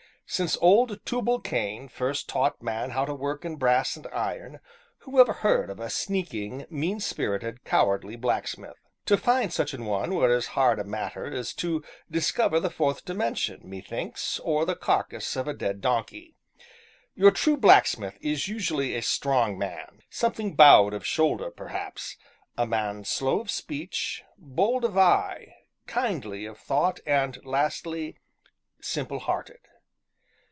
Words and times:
Since 0.33 0.55
old 0.61 1.05
Tubal 1.05 1.41
Cain 1.41 1.89
first 1.89 2.29
taught 2.29 2.63
man 2.63 2.91
how 2.91 3.03
to 3.03 3.13
work 3.13 3.43
in 3.43 3.57
brass 3.57 3.97
and 3.97 4.07
iron, 4.13 4.61
who 4.99 5.19
ever 5.19 5.33
heard 5.33 5.69
of 5.69 5.81
a 5.81 5.89
sneaking, 5.89 6.65
mean 6.69 7.01
spirited, 7.01 7.65
cowardly 7.65 8.15
blacksmith? 8.15 8.77
To 9.07 9.17
find 9.17 9.51
such 9.51 9.73
an 9.73 9.83
one 9.83 10.15
were 10.15 10.33
as 10.33 10.47
hard 10.55 10.79
a 10.79 10.85
matter 10.85 11.25
as 11.25 11.53
to 11.55 11.83
discover 12.09 12.61
the 12.61 12.69
Fourth 12.69 13.03
Dimension, 13.03 13.59
methinks, 13.65 14.39
or 14.39 14.63
the 14.63 14.77
carcass 14.77 15.35
of 15.35 15.49
a 15.49 15.53
dead 15.53 15.81
donkey. 15.81 16.37
Your 17.13 17.31
true 17.31 17.57
blacksmith 17.57 18.17
is 18.21 18.47
usually 18.47 18.95
a 18.95 19.01
strong 19.01 19.57
man, 19.57 19.99
something 20.09 20.55
bowed 20.55 20.93
of 20.93 21.05
shoulder, 21.05 21.51
perhaps; 21.51 22.15
a 22.57 22.65
man 22.65 23.03
slow 23.03 23.41
of 23.41 23.51
speech, 23.51 24.23
bold 24.37 24.85
of 24.85 24.97
eye, 24.97 25.55
kindly 25.87 26.45
of 26.45 26.57
thought, 26.57 27.01
and, 27.05 27.37
lastly 27.45 28.15
simple 28.79 29.19
hearted. 29.19 29.57